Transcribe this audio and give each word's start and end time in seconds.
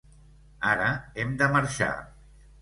Ara 0.69 0.87
hem 1.25 1.37
de 1.43 1.51
marxar. 1.57 1.93